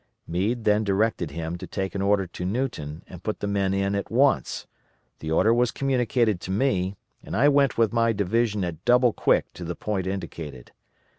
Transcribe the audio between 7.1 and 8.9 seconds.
and I went with my division at